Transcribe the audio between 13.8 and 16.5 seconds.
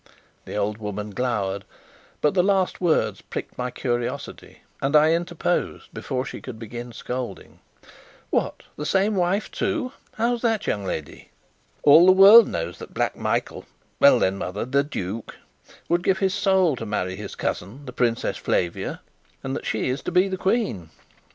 well then, mother, the duke would give his